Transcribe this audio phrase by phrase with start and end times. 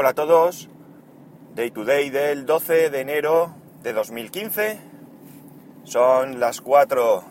[0.00, 0.70] Hola a todos,
[1.54, 4.80] Day to Day del 12 de enero de 2015.
[5.84, 7.22] Son las 4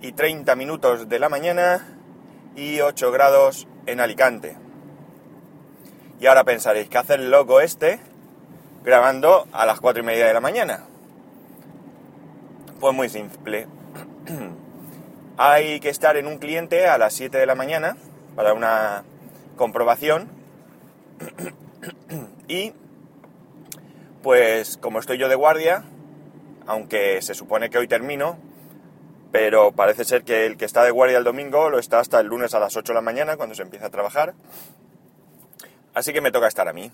[0.00, 1.86] y 30 minutos de la mañana
[2.56, 4.56] y 8 grados en Alicante.
[6.18, 8.00] Y ahora pensaréis, ¿qué hace el loco este
[8.82, 10.86] grabando a las 4 y media de la mañana?
[12.80, 13.66] Pues muy simple.
[15.36, 17.98] Hay que estar en un cliente a las 7 de la mañana
[18.36, 19.04] para una
[19.58, 20.30] comprobación
[22.48, 22.72] y
[24.22, 25.84] pues como estoy yo de guardia,
[26.66, 28.38] aunque se supone que hoy termino,
[29.32, 32.28] pero parece ser que el que está de guardia el domingo lo está hasta el
[32.28, 34.34] lunes a las 8 de la mañana cuando se empieza a trabajar.
[35.92, 36.90] Así que me toca estar a mí.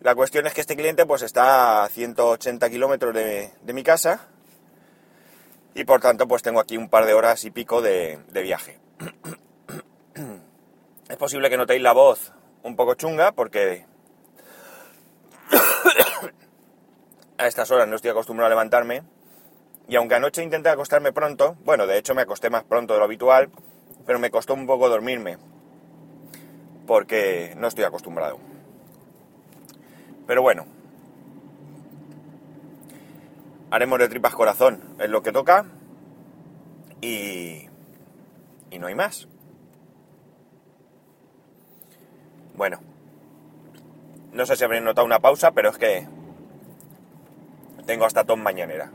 [0.00, 4.28] La cuestión es que este cliente pues está a 180 kilómetros de, mi casa
[5.74, 8.78] y por tanto pues tengo aquí un par de horas y pico de viaje.
[11.08, 12.32] Es posible que notéis la voz
[12.66, 13.86] un poco chunga porque
[17.38, 19.04] a estas horas no estoy acostumbrado a levantarme
[19.88, 23.04] y aunque anoche intenté acostarme pronto, bueno, de hecho me acosté más pronto de lo
[23.04, 23.50] habitual,
[24.04, 25.38] pero me costó un poco dormirme
[26.88, 28.40] porque no estoy acostumbrado.
[30.26, 30.66] Pero bueno,
[33.70, 35.66] haremos de tripas corazón, es lo que toca
[37.00, 37.68] y,
[38.72, 39.28] y no hay más.
[42.56, 42.78] Bueno,
[44.32, 46.06] no sé si habréis notado una pausa, pero es que
[47.86, 48.90] tengo hasta ton mañanera.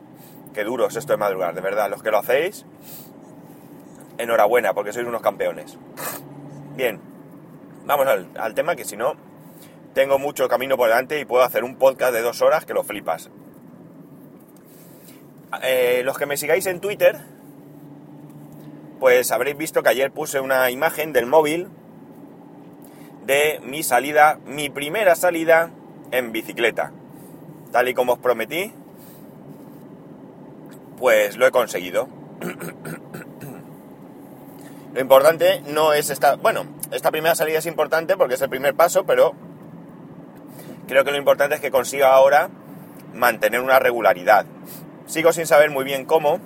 [0.53, 1.89] Qué duro es esto de madrugar, de verdad.
[1.89, 2.65] Los que lo hacéis,
[4.17, 5.77] enhorabuena, porque sois unos campeones.
[6.75, 6.99] Bien,
[7.85, 9.13] vamos al, tema, que si no,
[9.93, 12.83] tengo mucho camino por delante y puedo hacer un podcast de dos horas que lo
[12.83, 13.29] flipas.
[15.63, 17.19] Eh, los que me sigáis en Twitter,
[18.99, 21.67] pues habréis visto que ayer puse una imagen del móvil
[23.25, 25.71] de mi salida, mi primera salida
[26.11, 26.91] en bicicleta.
[27.71, 28.73] Tal y como os prometí,
[30.97, 32.07] pues lo he conseguido.
[34.93, 38.75] lo importante no es esta, bueno, esta primera salida es importante porque es el primer
[38.75, 39.33] paso, pero
[40.87, 42.49] creo que lo importante es que consiga ahora
[43.13, 44.45] mantener una regularidad.
[45.05, 46.39] Sigo sin saber muy bien cómo.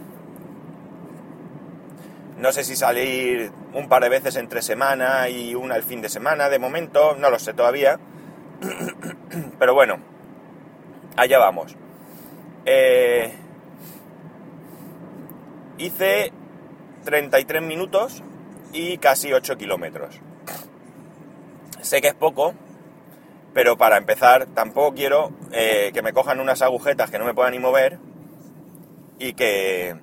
[2.37, 6.09] No sé si salir un par de veces entre semana y una el fin de
[6.09, 7.99] semana, de momento, no lo sé todavía.
[9.59, 9.99] Pero bueno,
[11.15, 11.75] allá vamos.
[12.65, 13.33] Eh,
[15.77, 16.33] hice
[17.05, 18.23] 33 minutos
[18.73, 20.19] y casi 8 kilómetros.
[21.81, 22.55] Sé que es poco,
[23.53, 27.53] pero para empezar tampoco quiero eh, que me cojan unas agujetas que no me puedan
[27.53, 27.99] ni mover
[29.19, 29.95] y que,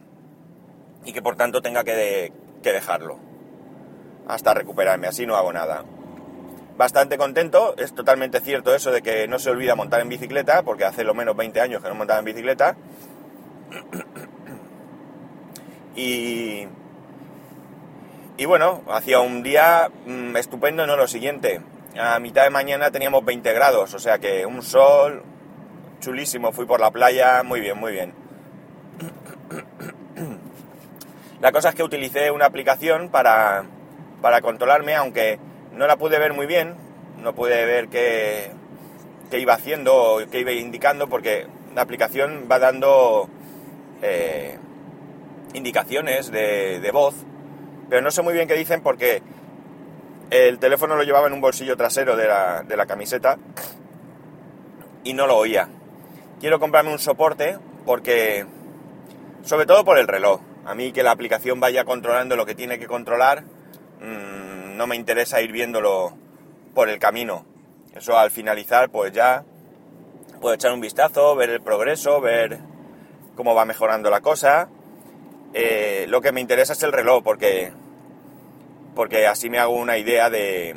[1.05, 2.33] y que por tanto tenga que,
[2.63, 3.19] que dejarlo
[4.29, 5.85] hasta recuperarme, así no hago nada.
[6.77, 10.85] Bastante contento, es totalmente cierto eso de que no se olvida montar en bicicleta, porque
[10.85, 12.77] hace lo menos 20 años que no montaba en bicicleta.
[15.95, 16.67] Y,
[18.39, 21.61] y bueno, hacía un día mm, estupendo, no lo siguiente.
[22.01, 25.23] A mitad de mañana teníamos 20 grados, o sea que un sol
[26.01, 28.22] chulísimo, fui por la playa, muy bien, muy bien.
[31.43, 33.65] La cosa es que utilicé una aplicación para,
[34.21, 35.41] para controlarme, aunque
[35.73, 36.77] no la pude ver muy bien,
[37.21, 38.53] no pude ver qué,
[39.33, 43.29] iba haciendo o qué iba indicando, porque la aplicación va dando
[44.03, 44.57] eh,
[45.53, 47.17] indicaciones de, voz,
[47.91, 49.21] pero no sé muy bien qué dicen porque
[50.31, 53.37] el teléfono lo llevaba en un bolsillo trasero de la, de la camiseta
[55.03, 55.69] y no lo oía.
[56.39, 58.47] Quiero comprarme un soporte porque,
[59.43, 62.79] sobre todo por el reloj, a mí que la aplicación vaya controlando lo que tiene
[62.79, 63.45] que controlar,
[64.03, 66.13] Mm, no me interesa ir viéndolo
[66.75, 67.45] por el camino.
[67.95, 69.45] Eso al finalizar, pues ya
[70.41, 72.59] puedo echar un vistazo, ver el progreso, ver
[73.37, 74.69] cómo va mejorando la cosa.
[75.55, 77.73] Eh, lo que me interesa es el reloj, porque,
[78.97, 80.75] porque así me hago una idea de,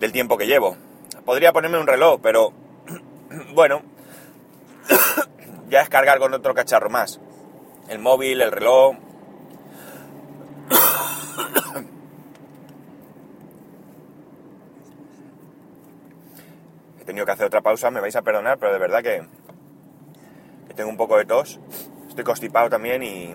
[0.00, 0.76] del tiempo que llevo.
[1.24, 2.52] Podría ponerme un reloj, pero
[3.54, 3.80] bueno,
[5.70, 7.20] ya es cargar con otro cacharro más.
[7.88, 8.96] El móvil, el reloj,
[17.00, 19.24] He tenido que hacer otra pausa, me vais a perdonar, pero de verdad que,
[20.76, 21.58] tengo un poco de tos.
[22.08, 23.34] Estoy constipado también y,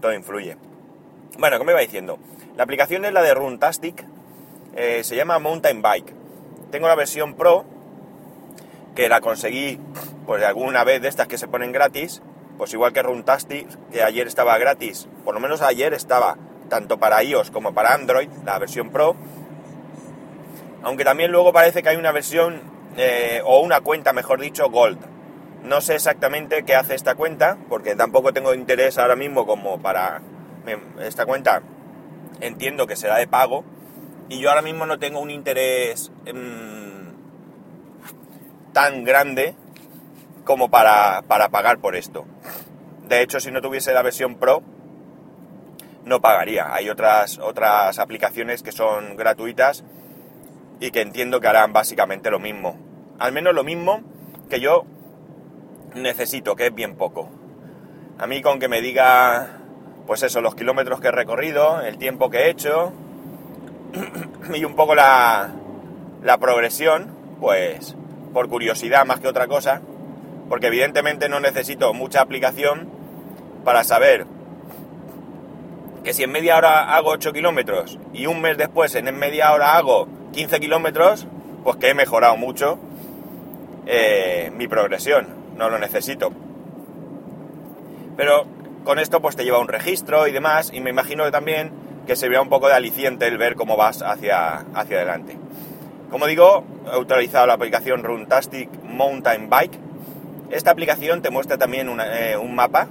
[0.00, 0.56] todo influye.
[1.38, 2.18] Bueno, como iba diciendo,
[2.56, 4.04] la aplicación es la de Runtastic,
[4.74, 6.12] eh, se llama Mountain Bike.
[6.70, 7.64] Tengo la versión Pro,
[8.94, 9.78] que la conseguí
[10.26, 12.20] pues de alguna vez de estas que se ponen gratis,
[12.58, 16.36] pues igual que Runtastic, que ayer estaba gratis, por lo menos ayer estaba
[16.68, 19.16] tanto para iOS como para Android, la versión Pro.
[20.82, 22.60] Aunque también luego parece que hay una versión,
[22.96, 24.98] eh, o una cuenta, mejor dicho, Gold.
[25.62, 30.22] No sé exactamente qué hace esta cuenta, porque tampoco tengo interés ahora mismo como para...
[31.00, 31.62] Esta cuenta
[32.40, 33.64] entiendo que será de pago,
[34.28, 37.14] y yo ahora mismo no tengo un interés em,
[38.72, 39.54] tan grande
[40.46, 42.24] como para, para pagar por esto.
[43.06, 44.62] De hecho, si no tuviese la versión Pro,
[46.06, 46.72] no pagaría.
[46.72, 49.84] Hay otras, otras aplicaciones que son gratuitas
[50.80, 52.78] y que entiendo que harán básicamente lo mismo.
[53.18, 54.00] Al menos lo mismo
[54.48, 54.84] que yo
[55.94, 57.28] necesito, que es bien poco.
[58.18, 59.58] A mí con que me diga,
[60.06, 62.92] pues eso, los kilómetros que he recorrido, el tiempo que he hecho
[64.54, 65.50] y un poco la,
[66.22, 67.10] la progresión,
[67.40, 67.96] pues
[68.32, 69.82] por curiosidad más que otra cosa,
[70.48, 72.88] porque evidentemente no necesito mucha aplicación
[73.64, 74.26] para saber
[76.04, 79.76] que si en media hora hago 8 kilómetros y un mes después en media hora
[79.76, 81.26] hago 15 kilómetros,
[81.64, 82.78] pues que he mejorado mucho
[83.86, 85.26] eh, mi progresión,
[85.56, 86.32] no lo necesito.
[88.16, 88.46] Pero
[88.84, 91.72] con esto pues te lleva un registro y demás, y me imagino que también
[92.06, 95.36] que servirá un poco de aliciente el ver cómo vas hacia, hacia adelante.
[96.10, 99.78] Como digo, he utilizado la aplicación Runtastic Mountain Bike.
[100.50, 102.88] Esta aplicación te muestra también eh, un mapa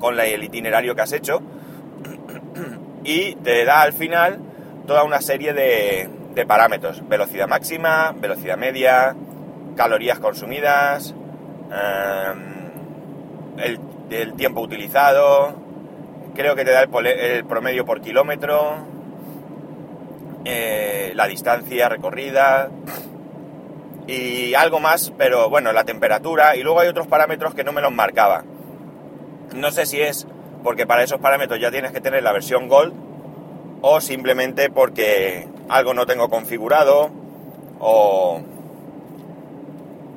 [0.00, 1.40] con el itinerario que has hecho
[3.04, 4.38] y te da al final
[4.86, 6.10] toda una serie de,
[6.46, 7.06] parámetros.
[7.08, 9.16] Velocidad máxima, velocidad media,
[9.76, 11.12] calorías consumidas,
[11.72, 12.68] em,
[14.10, 15.56] el, tiempo utilizado,
[16.36, 18.86] creo que te da el, promedio por kilómetro,
[20.44, 22.70] eh, la distancia recorrida
[24.08, 27.82] y algo más, pero bueno, la temperatura y luego hay otros parámetros que no me
[27.82, 28.42] los marcaba.
[29.54, 30.26] No sé si es
[30.64, 32.94] porque para esos parámetros ya tienes que tener la versión Gold
[33.82, 37.10] o simplemente porque algo no tengo configurado
[37.78, 38.40] o,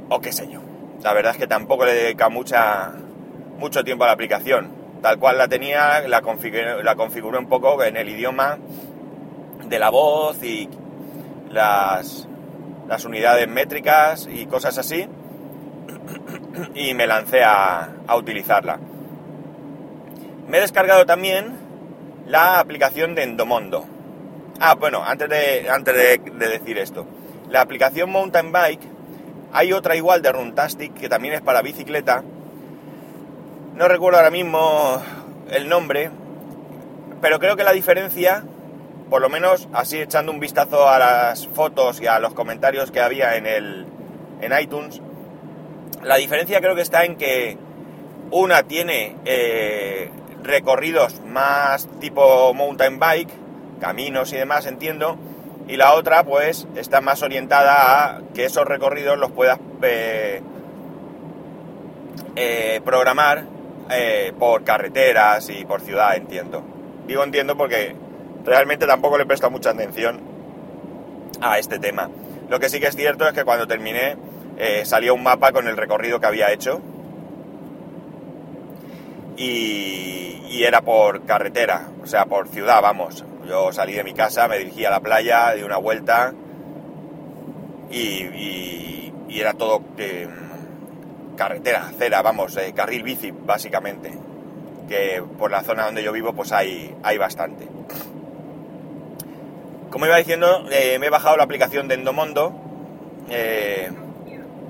[0.08, 0.62] o qué sé yo.
[1.04, 2.94] La verdad es que tampoco le dedica mucha,
[3.58, 4.72] mucho tiempo a la aplicación.
[5.02, 8.58] Tal cual la tenía, la configuré, la configuré un poco en el idioma
[9.66, 10.70] de la voz y
[11.50, 12.30] las,
[12.88, 15.08] las unidades métricas y cosas así.
[16.76, 18.80] Y me lancé a, a utilizarla.
[20.48, 21.56] Me he descargado también
[22.28, 23.86] la aplicación de Endomondo.
[24.60, 27.08] Ah, bueno, antes de, antes de, decir esto.
[27.50, 28.88] La aplicación Mountain Bike,
[29.52, 32.24] hay otra igual de Runtastic que también es para bicicleta.
[33.76, 35.02] No recuerdo ahora mismo
[35.50, 36.12] el nombre,
[37.22, 38.44] pero creo que la diferencia,
[39.12, 43.02] por lo menos así echando un vistazo a las fotos y a los comentarios que
[43.02, 43.86] había en, el,
[44.40, 45.02] en iTunes,
[46.02, 47.58] la diferencia creo que está en que
[48.32, 50.10] una tiene eh,
[50.44, 53.30] recorridos más tipo mountain bike,
[53.82, 55.18] caminos y demás, entiendo,
[55.68, 60.42] y la otra pues está más orientada a que esos recorridos los puedas eh,
[62.38, 63.44] eh, programar
[64.40, 66.64] por carreteras y por ciudad, entiendo.
[67.08, 67.94] Digo entiendo porque
[68.44, 70.20] realmente tampoco le presto mucha atención
[71.42, 72.10] a este tema.
[72.50, 74.18] Lo que sí que es cierto es que cuando terminé
[74.84, 76.82] salió un mapa con el recorrido que había hecho
[79.38, 83.26] y, era por carretera, o sea, por ciudad, vamos.
[83.48, 86.34] Yo salí de mi casa, me dirigí a la playa, di una vuelta
[87.90, 89.82] y, era todo
[91.36, 94.12] carretera, acera, vamos, eh, carril bici, básicamente.
[94.88, 97.68] Que por la zona donde yo vivo, pues hay, hay bastante.
[99.92, 102.54] Como iba diciendo, eh, me he bajado la aplicación de Endomondo.
[103.30, 103.92] Eh,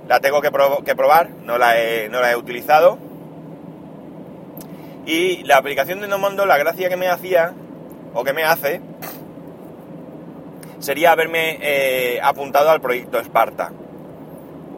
[0.07, 2.97] la tengo que, probar, no la, he, utilizado
[5.05, 7.53] y la aplicación de Endomondo, la gracia que me hacía,
[8.13, 8.81] o que me hace,
[10.79, 13.71] sería haberme eh, apuntado al proyecto Esparta.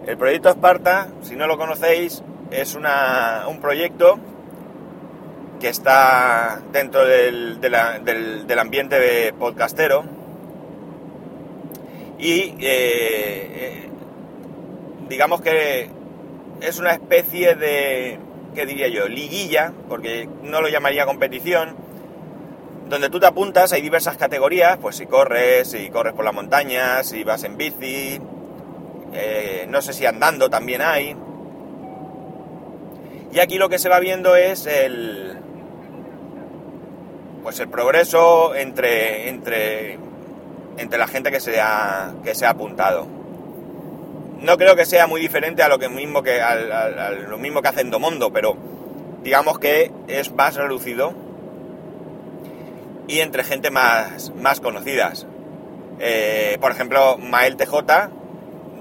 [0.06, 2.22] El proyecto Esparta, si no lo conocéis,
[2.52, 4.20] es un proyecto
[5.60, 10.04] que está dentro del, del, ambiente de podcastero
[12.24, 13.90] y eh, eh,
[15.10, 15.90] digamos que
[16.62, 18.18] es una especie de
[18.56, 19.10] ¿qué diría yo?
[19.10, 21.76] Liguilla, porque no lo llamaría competición,
[22.88, 27.04] donde tú te apuntas, hay diversas categorías, pues si corres, si corres por la montaña,
[27.04, 28.22] si vas en bici,
[29.12, 31.18] eh, no sé si andando también hay.
[33.34, 35.38] Y aquí lo que se va viendo es el,
[37.42, 39.98] pues el progreso entre, entre,
[40.78, 43.24] entre la gente que se ha, que se ha apuntado
[44.44, 46.42] no creo que sea muy diferente a lo mismo que
[47.30, 48.58] lo mismo que hace Endomondo, pero
[49.24, 51.14] digamos que es más reducido
[53.08, 55.26] y entre gente más, más conocidas.
[56.00, 58.10] Eh, por ejemplo, Mael TJ,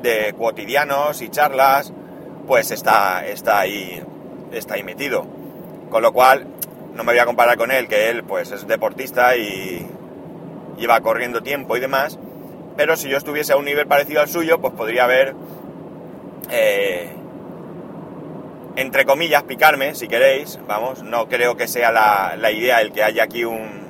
[0.02, 1.92] de cotidianos y charlas,
[2.46, 4.02] pues está, está, ahí,
[4.50, 5.26] está ahí metido.
[5.90, 6.46] Con lo cual,
[6.94, 9.86] no me voy a comparar con él, que él pues es deportista y
[10.76, 12.18] lleva corriendo tiempo y demás,
[12.76, 15.34] pero si yo estuviese a un nivel parecido al suyo, pues podría haber,
[16.50, 17.12] eh,
[18.76, 23.24] entre comillas, picarme, si queréis, vamos, no creo que sea la, idea el que haya
[23.24, 23.82] aquí un,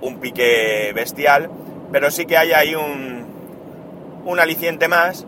[0.00, 1.50] un pique bestial,
[1.92, 3.26] pero sí que haya ahí un,
[4.24, 5.26] un aliciente más,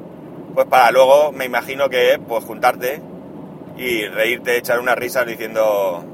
[0.54, 3.00] pues para luego me imagino que pues juntarte
[3.76, 6.04] y reírte, echar unas risas diciendo,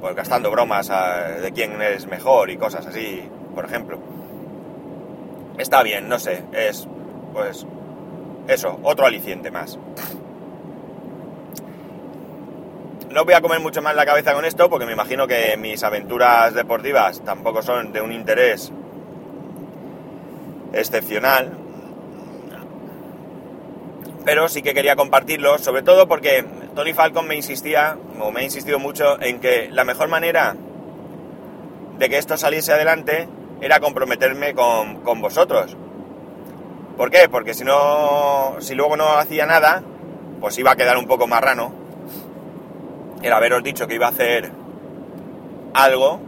[0.00, 0.90] pues gastando bromas
[1.40, 3.22] de quién es mejor y cosas así,
[3.58, 3.98] por ejemplo.
[5.58, 6.86] Está bien, no sé, es
[7.32, 7.66] pues
[8.46, 9.76] eso, otro aliciente más.
[13.10, 15.82] No voy a comer mucho más la cabeza con esto porque me imagino que mis
[15.82, 18.70] aventuras deportivas tampoco son de un interés
[20.72, 21.58] excepcional,
[24.24, 26.44] pero sí que quería compartirlo, sobre todo porque
[26.76, 30.54] Tony Falcon me insistía, o me ha insistido mucho, en que la mejor manera
[31.98, 33.28] de que esto saliese adelante
[33.60, 35.76] era comprometerme con, vosotros.
[36.96, 37.28] ¿Por qué?
[37.28, 39.82] Porque si no, si luego no hacía nada,
[40.40, 41.72] pues iba a quedar un poco marrano.
[43.22, 44.50] Era haberos dicho que iba a hacer
[45.74, 46.20] algo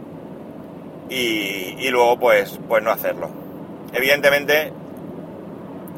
[1.09, 3.31] y, y luego pues, pues no hacerlo.
[3.93, 4.73] Evidentemente,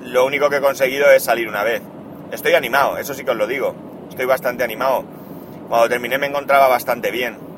[0.02, 1.82] lo único que he conseguido es salir una vez.
[2.30, 3.74] Estoy animado, eso sí que os lo digo.
[4.08, 5.04] Estoy bastante animado.
[5.68, 7.51] Cuando terminé me encontraba bastante bien.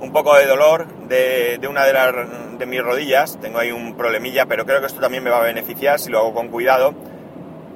[0.00, 2.14] Un poco de dolor de, una de, las,
[2.58, 3.38] de mis rodillas.
[3.40, 6.18] Tengo ahí un problemilla, pero creo que esto también me va a beneficiar si lo
[6.18, 6.94] hago con cuidado.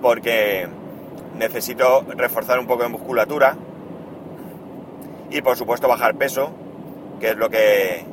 [0.03, 0.69] Porque
[1.37, 3.57] necesito reforzar un poco de musculatura.
[5.31, 6.53] Y por supuesto bajar peso,
[7.21, 8.05] que es lo que,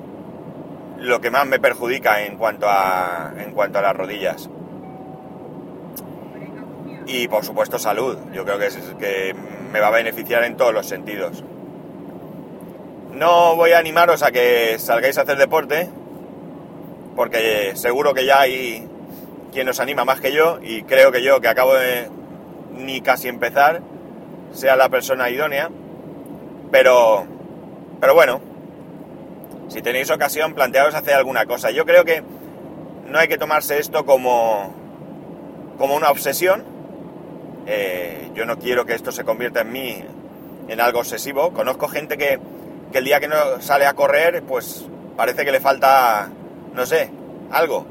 [0.97, 4.49] lo que más me perjudica en cuanto a, en cuanto a las rodillas
[7.07, 8.17] y por supuesto salud.
[8.33, 9.35] Yo creo que, que
[9.71, 11.43] me va a beneficiar en todos los sentidos.
[13.13, 15.89] No voy a animaros a que salgáis a hacer deporte,
[17.15, 18.87] porque seguro que ya hay
[19.51, 22.09] quien os anima más que yo y creo que yo, que acabo de
[22.73, 23.81] ni casi empezar,
[24.51, 25.69] sea la persona idónea.
[26.71, 27.25] Pero,
[27.99, 28.41] pero bueno,
[29.67, 31.71] si tenéis ocasión, plantearos hacer alguna cosa.
[31.71, 32.23] Yo creo que
[33.07, 34.73] no hay que tomarse esto como,
[35.77, 36.63] como una obsesión,
[37.65, 40.03] eh, yo no quiero que esto se convierta en mí
[40.67, 41.51] en algo obsesivo.
[41.51, 42.39] Conozco gente que,
[42.93, 46.29] el día que no sale a correr, pues parece que le falta,
[46.73, 47.11] no sé,
[47.51, 47.85] algo.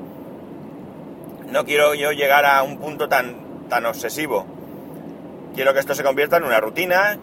[1.46, 4.46] No quiero yo llegar a un punto tan, tan obsesivo.
[5.54, 7.18] Quiero que esto se convierta en una rutina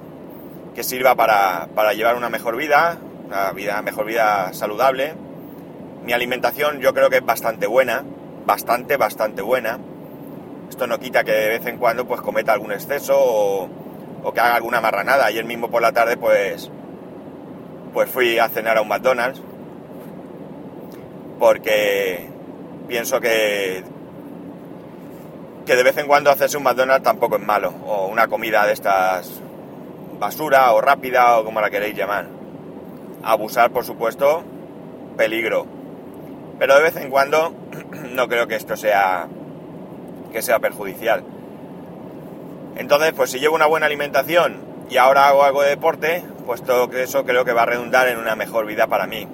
[0.73, 5.13] que sirva para, para llevar una mejor vida, una vida, mejor vida saludable.
[6.03, 8.03] Mi alimentación yo creo que es bastante buena,
[8.45, 9.79] bastante, bastante buena
[10.73, 14.55] esto no quita que de vez en cuando pues cometa algún exceso o, que haga
[14.55, 15.27] alguna marranada.
[15.27, 16.71] Ayer mismo por la tarde pues,
[17.93, 19.41] pues fui a cenar a un McDonald's
[21.39, 22.29] porque
[22.87, 23.83] pienso que,
[25.65, 27.73] que de vez en cuando hacerse un McDonald's tampoco es malo.
[27.85, 29.41] O una comida de estas
[30.19, 32.27] basura o rápida o como la queréis llamar.
[33.23, 34.43] Abusar, por supuesto,
[35.17, 35.65] peligro.
[36.59, 37.53] Pero de vez en cuando
[38.11, 39.27] no creo que esto sea
[40.31, 41.23] que sea perjudicial.
[42.75, 46.91] Entonces, pues si llevo una buena alimentación y ahora hago algo de deporte, pues todo
[46.97, 49.27] eso creo que va a redundar en una mejor vida para mí.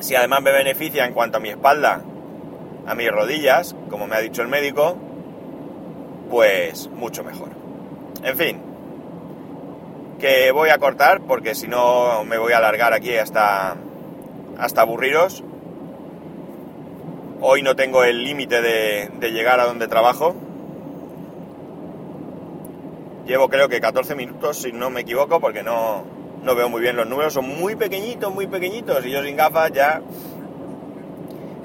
[0.00, 2.02] Si además me beneficia en cuanto a mi espalda,
[2.86, 4.96] a mis rodillas, como me ha dicho el médico,
[6.30, 7.50] pues mucho mejor.
[8.24, 8.60] En fin,
[10.18, 13.76] que voy a cortar porque si no me voy a alargar aquí hasta,
[14.58, 15.42] hasta aburriros.
[17.40, 20.36] Hoy no tengo el límite de, llegar a donde trabajo.
[23.26, 26.04] Llevo creo que 14 minutos, si no me equivoco, porque no,
[26.42, 27.34] no veo muy bien los números.
[27.34, 29.04] Son muy pequeñitos, muy pequeñitos.
[29.06, 30.02] Y yo sin gafas ya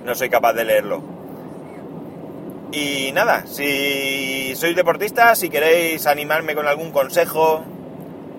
[0.05, 1.03] no soy capaz de leerlo.
[2.71, 7.63] Y nada, si sois deportistas, si queréis animarme con algún consejo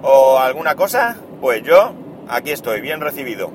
[0.02, 1.94] o alguna cosa, pues yo
[2.28, 3.50] aquí estoy, bien recibido.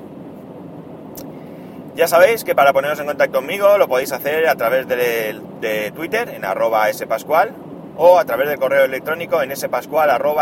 [1.95, 6.29] Ya sabéis que para poneros en contacto conmigo lo podéis hacer a través de, Twitter
[6.29, 7.53] en arroba spascual
[7.97, 10.33] o a través del correo electrónico en spascual.es.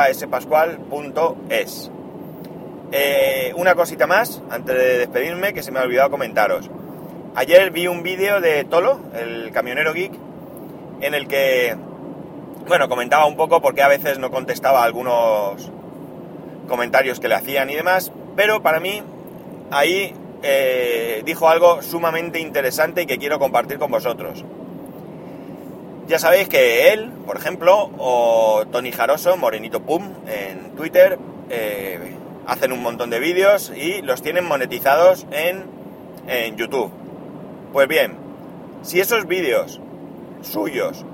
[2.93, 6.69] Eh, una cosita más antes de despedirme que se me ha olvidado comentaros.
[7.35, 10.11] Ayer vi un vídeo de Tolo, el camionero geek,
[10.99, 11.77] en el que,
[12.67, 15.71] bueno, comentaba un poco porque a veces no contestaba algunos
[16.67, 19.01] comentarios que le hacían y demás, pero para mí
[19.71, 24.43] ahí eh, dijo algo sumamente interesante y que quiero compartir con vosotros.
[26.07, 31.17] Ya sabéis que él, por ejemplo, o Tony Jaroso, Morenito Pum, en Twitter,
[31.49, 32.15] eh,
[32.47, 35.65] hacen un montón de vídeos y los tienen monetizados en,
[36.27, 36.91] en YouTube.
[37.71, 38.17] Pues bien,
[38.81, 39.79] si esos vídeos
[40.41, 41.05] suyos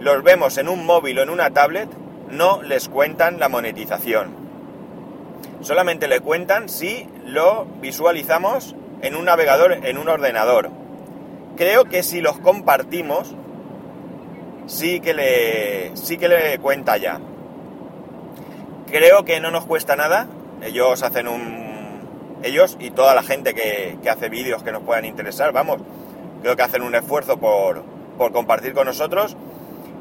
[0.00, 1.88] los vemos en un móvil o en una tablet,
[2.30, 4.34] no les cuentan la monetización.
[5.60, 10.70] Solamente le cuentan si lo visualizamos en un navegador, en un ordenador.
[11.56, 13.36] Creo que si los compartimos,
[14.70, 17.20] sí que le, sí que le cuenta ya.
[18.90, 20.28] Creo que no nos cuesta nada.
[20.62, 22.38] Ellos hacen un...
[22.42, 25.82] Ellos y toda la gente que, que hace vídeos que nos puedan interesar, vamos,
[26.40, 27.84] creo que hacen un esfuerzo por,
[28.16, 29.36] por compartir con nosotros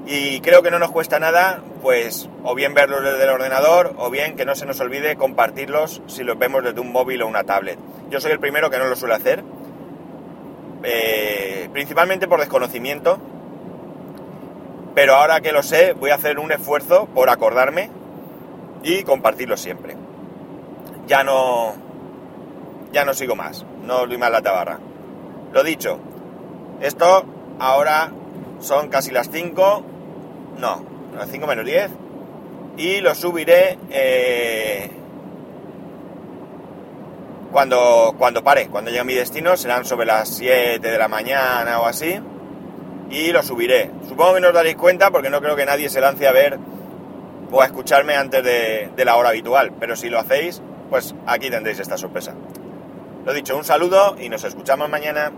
[0.05, 4.09] y creo que no nos cuesta nada, pues, o bien verlos desde el ordenador, o
[4.09, 7.43] bien que no se nos olvide compartirlos si los vemos desde un móvil o una
[7.43, 7.77] tablet.
[8.09, 9.43] Yo soy el primero que no lo suele hacer,
[10.83, 13.19] eh, principalmente por desconocimiento,
[14.99, 17.89] pero ahora que lo sé, voy a hacer un esfuerzo por acordarme
[18.83, 19.95] y compartirlo siempre.
[21.07, 21.73] Ya no,
[22.91, 24.77] ya no sigo más, no doy más la tabarra.
[25.53, 25.99] Lo dicho,
[26.81, 27.23] esto
[27.59, 28.11] ahora
[28.59, 29.83] son casi las 5,
[30.57, 30.83] no,
[31.15, 31.91] las 5 menos 10,
[32.75, 34.91] y lo subiré eh,
[37.53, 41.79] cuando, cuando pare, cuando llegue a mi destino, serán sobre las 7 de la mañana
[41.79, 42.19] o así,
[43.09, 43.91] y lo subiré.
[44.07, 46.59] Supongo que no os daréis cuenta porque no creo que nadie se lance a ver
[47.51, 51.79] o a escucharme antes de, la hora habitual, pero si lo hacéis, pues aquí tendréis
[51.79, 52.35] esta sorpresa.
[53.25, 55.31] Lo dicho, un saludo y nos escuchamos mañana.